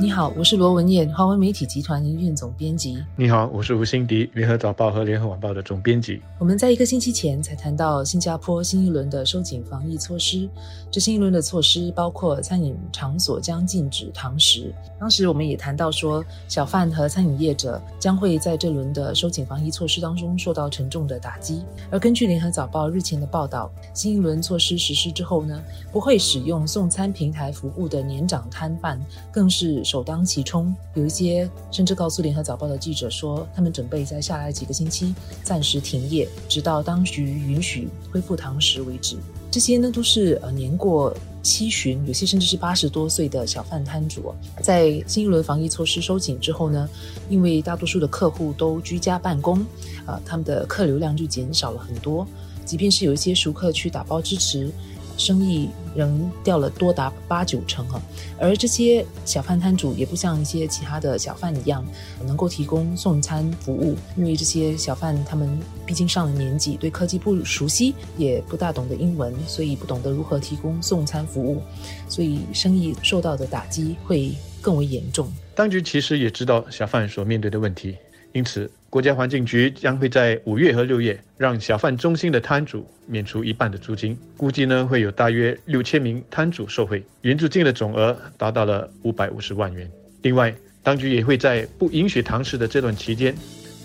[0.00, 2.98] 你好，我是罗文燕，华为媒体集团营运总编辑。
[3.14, 6.20] 你好，我是吴欣迪，联合早报和联合晚报的总编辑。
[6.36, 10.48] 我们在一个星期前才谈到新加坡新一轮的收紧防疫措施，
[10.90, 14.74] 这新一轮的措施包括餐饮场所将禁止堂食。
[14.98, 21.62] 当时我们也谈到说，小贩和餐饮业者将会在这轮的收紧防疫措施当中受到沉重的打击。
[21.88, 29.00] 而根据联合早报日前的报道，新一轮措施实施之后呢，不会使用送餐平台服务的年长摊贩
[29.30, 29.83] 更是。
[29.84, 39.16] 首当其冲，有一些甚至告诉联合早报的记者说，他们准备在下来几个星期暂时停业，直到当局允许恢复堂食为止。
[39.50, 46.88] 这些呢，都是呃年过七旬，有些甚至是八十多岁的小贩摊主，在新一轮防疫措施收紧之后呢，
[47.28, 49.60] 因为大多数的客户都居家办公，
[50.06, 52.26] 啊，他们的客流量就减少了很多，
[52.64, 54.72] 即便是有一些熟客去打包支持。
[55.16, 58.00] 生意仍掉了多达八九成哈，
[58.38, 61.84] 而这些小贩摊主也不像一些其他的小贩一样
[62.26, 71.62] 能够提供送餐服务，因为这些小贩他们毕竟上了年纪，对科技不熟悉，也不大懂得英文，所以不懂得如何提供送餐服务，
[72.08, 75.32] 所以生意受到的打击会更为严重。
[75.54, 77.96] 当局其实也知道小贩所面对的问题。
[78.32, 89.90] 因此，国家环境局将会在五月和六月让小贩中心的摊主免除一半的租金，估计呢会有大约六千名摊主受惠，援助金的总额达到了五百五十万元。
[90.22, 93.34] 另外，当局也会在不允许堂食的这段期间，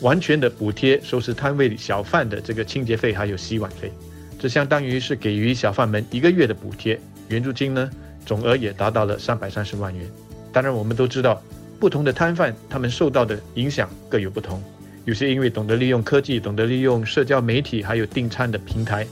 [0.02, 3.92] 完全的补贴收拾摊位小贩的这个清洁费还有洗碗费，
[4.38, 7.90] 这相当于是给予小贩们一个月的补贴，援助金呢
[8.28, 10.08] 总额也达到了三百三十万元。
[10.54, 11.42] 当然，我们都知道。
[11.80, 14.62] 不同的摊贩，他们受到的影响各有不同。
[15.10, 19.08] 有些因为懂得利用科技，懂得利用社交媒体，还有订餐的平台，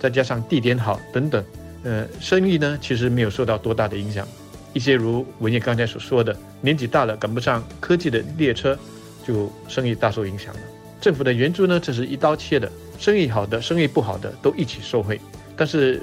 [0.00, 1.44] 再加上地点好等等，
[1.84, 4.26] 呃，生意呢其实没有受到多大的影响。
[4.72, 8.78] 一些如文业刚才所说的，年纪大了赶不上科技的列车，
[9.26, 10.60] 就生意大受影响了。
[11.02, 15.20] 政府的援助呢，这是一刀切的，生意好的、生意不好的都一起受惠。
[15.54, 16.00] 但是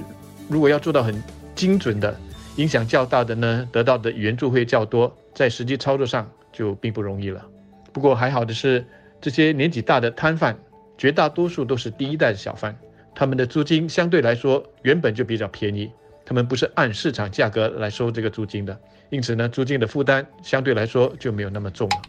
[0.48, 1.20] 如果要做到很
[1.56, 2.16] 精准的，
[2.54, 5.12] 影响较大的呢，得到的援助会较多。
[5.34, 7.44] 在实际操作上就并不容易了。
[7.92, 8.86] 不过还好的是，
[9.20, 10.56] 这些年纪大的摊贩，
[10.96, 12.74] 绝大多数都是第一代的小贩，
[13.14, 15.90] 他们的租金相对来说原本就比较便宜，
[16.24, 18.78] 他们不是按市场价格来收这个租金的，
[19.10, 22.02] 因此呢，租金的负担相对来说就没有那么重了。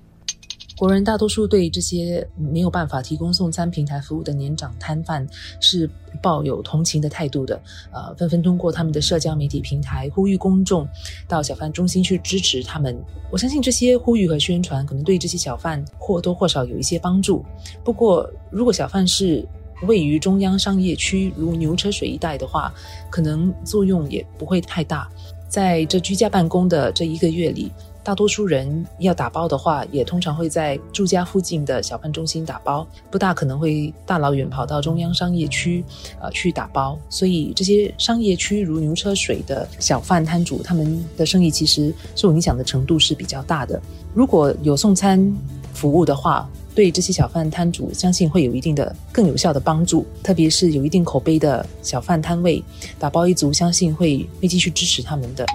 [0.78, 5.28] 国人大多数对这些没有办法提供送餐平台服务的年长摊贩
[5.59, 5.90] 是
[6.22, 7.62] 抱有同情的态度的，
[7.92, 10.88] 呃，纷纷通过他们的社交媒体平台呼吁公众
[11.28, 12.98] 到小贩中心去支持他们。
[13.32, 17.44] 我相信这些呼吁和宣传可能对这些小贩或多或少有一些帮助。
[17.84, 19.48] 不过，如果小贩是
[19.84, 22.74] 位于中央商业区如牛车水一带的话，
[23.09, 25.09] 可能作用也不会太大。
[25.48, 27.72] 在这居家办公的这一个月里。
[28.04, 35.84] 大多数人要打包的话，也通常会在住家附近的小贩中心打包，不大可能会大老远跑到中央商业区，
[36.20, 36.98] 呃，去打包。
[37.10, 43.80] 所以这些商业区如牛车水的小贩摊主，他们的生意其实受影响的程度是比较大的。
[44.14, 45.32] 如果有送餐
[45.74, 50.06] 服务的话，对这些小贩摊主，相信会有一定的更有效的帮助。
[50.24, 52.64] 特别是有一定口碑的小贩摊位，
[52.98, 55.46] 打包一族，相信会会继续支持他们的。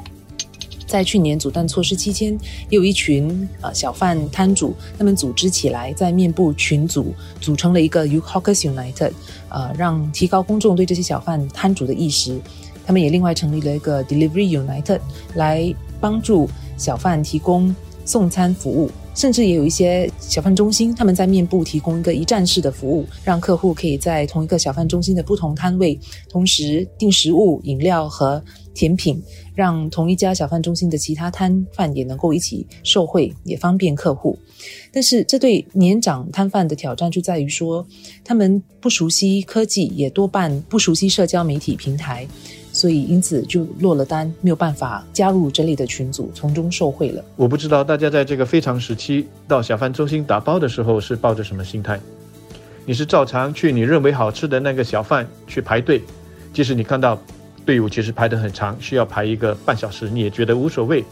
[0.96, 2.32] 在去年阻断措施期间，
[2.70, 9.12] 也有一群呃小贩摊主，他们组织起来，在面部群组组成了一个 U Hawkers United，
[9.50, 12.40] 呃，让提高公众对这些小贩摊主的意识。
[12.86, 15.00] 他们也另外成立了一个 Delivery United，
[15.34, 16.48] 来帮助
[16.78, 17.74] 小贩提供
[18.06, 18.90] 送餐服务。
[19.14, 28.42] 甚至也有一些小贩中心，他们在面部提供一个一站式的服务，让客户可以在同一个小贩中心的不同摊位，同时订食物、饮料和
[28.76, 29.20] 甜品，
[29.54, 34.38] 让同一家小贩中心的其他摊贩也能够一起受惠，也方便客户。
[34.92, 37.86] 但是，这对年长摊贩的挑战就在于说，
[38.22, 42.28] 他们不熟悉科技，也多半不熟悉社交媒体平台。
[42.72, 47.24] 所以，因此就落了单，没有办法加入这类的群组，从中受贿了。
[47.34, 51.98] 我不知道大家在这个非常时期到小贩中心打包的时候是抱着什么心态？
[52.84, 56.02] 你是照常去你认为好吃的那个小贩去排队，
[56.52, 57.18] 即使你看到
[57.66, 61.04] 队伍其实排得很长，需要排一个半小时，你也觉得无所谓？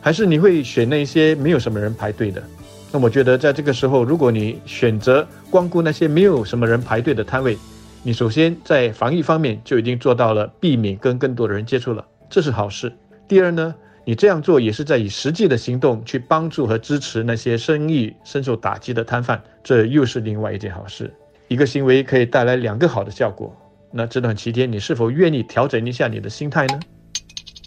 [0.00, 2.42] 还是你会选那些没有什么人排队的？
[2.90, 7.56] 那我觉得在这个时候，如果你选择光顾那些没有什么人排队的摊位，
[8.02, 12.90] 你首先在防疫方面就已经做到了避免跟更多的人接触了，这是好事。
[13.28, 13.74] 第二呢，
[14.06, 21.12] 你这样做也是在以实际的行动去帮助和支持那些生意深受打击的摊贩，这又是另外一件好事。
[21.46, 23.54] 一个行为可以带来两个好的效果。
[23.92, 26.78] 那这段期间，你是否愿意调整一下你的心态呢？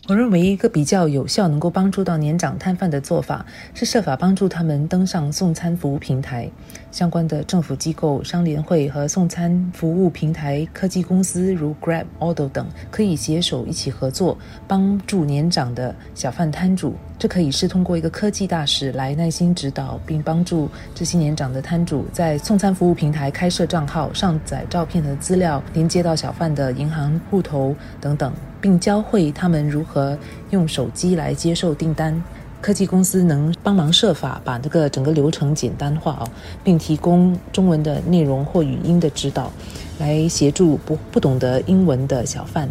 [0.07, 6.49] 我认为一个比较有效、能够帮助到年长摊贩的做法，是设法帮助他们登上送餐服务平台。
[6.91, 14.37] 相关的政府机构、商联会和送餐服务平台科技公司，如 Grab、Odo 等，可以携手一起合作，
[14.67, 16.95] 帮助年长的小贩摊主。
[17.23, 28.33] 这可以是通过一个科技大使来耐心指导，并帮助这些年长的摊主在送餐服务平台开设账号、上载照片和资料，连接到小贩的银行户头等等。
[28.59, 30.17] 并教会他们如何
[30.49, 32.21] 用手机来接受订单。
[32.59, 36.27] 科技公司能帮忙设法把这个整个流程简单化哦，
[36.61, 39.49] 并提供中文的内容或语音的指导，
[39.97, 42.67] 来协助不不懂得英文的小贩。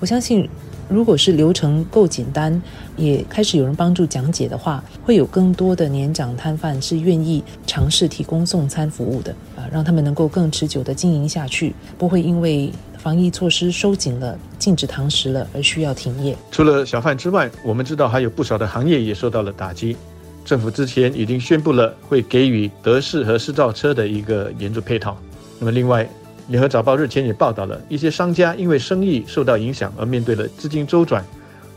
[0.00, 0.48] 我相信，
[0.92, 2.60] 如果是流程够简单，
[2.96, 12.70] 也开始有人帮助讲解的话，会有更多的年长摊贩是愿意尝试提供送餐服务的啊，让他们能够更持久的经营下去，不会因为。
[12.98, 16.36] 防疫措施收紧了，禁止堂食了，而需要停业。
[16.52, 19.96] 除了小贩之外，我们知道还有不少的行业也受到了打击。
[20.44, 25.18] 政府之前已经宣布了会给予德式和私造车的一个援助配套。
[25.58, 26.08] 那么，另外，
[26.48, 31.24] 联合早报日前也报道了一些商家因为生意受到影响而面对了资金周转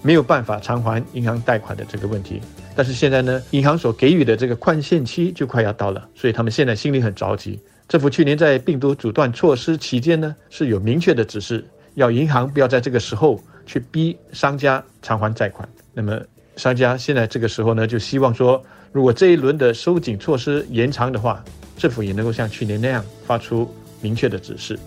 [0.02, 2.42] 没有办法偿还银行贷款的这个问题。
[2.76, 7.60] 但是现在呢，银行所给予的这个宽限期就快要到了，所以他们现在心里很着急。
[7.88, 11.64] 政府去年在病毒阻断措施期间呢，是有明确的指示，
[11.94, 15.68] 要银行不要在这个时候去逼商家偿还贷款。
[15.94, 16.20] 那么
[16.58, 18.62] 商家现在这个时候呢，就希望说，
[18.92, 21.44] 如果这一轮的收紧措施延长的话，
[21.78, 24.78] 政府也能够像去年那样发出明确的指示。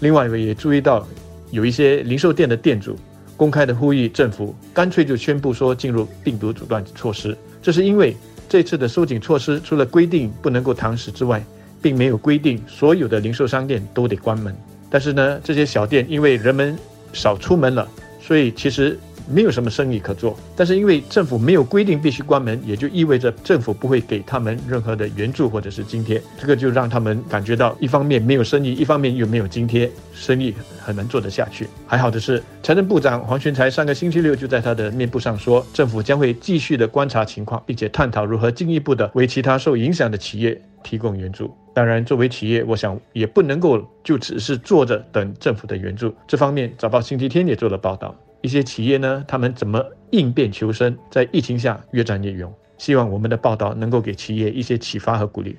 [0.00, 1.06] 另外，也注意到
[1.50, 2.96] 有一些零售店的店主
[3.36, 8.16] 公开的呼吁政府干脆就宣布说进入病毒阻断措施，这是因为
[8.48, 11.42] 这次的收紧措施除了规定不能够堂食之外，
[11.80, 14.54] 并没有规定所有的零售商店都得关门，
[14.90, 16.76] 但是呢，这些小店因为人们
[17.12, 17.88] 少出门了，
[18.20, 18.98] 所以其实。
[19.28, 31.66] 没有什么生意可做，但是因为政府没有规定必须关门，也就意味着政府不会给他们任何的援助或者是津贴，这个就让他们感觉到一方面没有生意，一方面又没有津贴，生意很难做得下去。
[31.86, 41.52] 还好的是，财政部长黄循才上个星期六就在他的面部上说，政府将会继续的观察情况，并且探讨如何进一步的为其他受影响的企业提供援助。
[41.74, 46.14] 当然，作为企业，我想也不能够就只是坐着等政府的援助。
[46.26, 48.14] 这方面，早报星期天也做了报道。
[48.42, 52.52] 一些企业呢，他们怎么应变求生，在疫情下越战越勇。
[52.78, 55.56] 希望我们的报道能够给企业一些启发和鼓励。